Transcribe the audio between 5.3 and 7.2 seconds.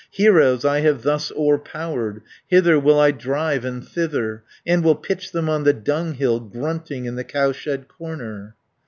them on the dunghill, Grunting in